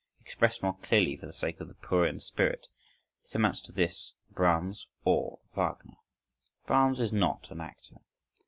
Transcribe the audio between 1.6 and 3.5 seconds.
the "poor in spirit" it